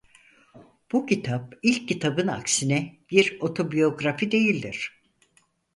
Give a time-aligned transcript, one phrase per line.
[0.91, 5.01] Bu kitap ilk kitabın aksine bir otobiyografi değildir.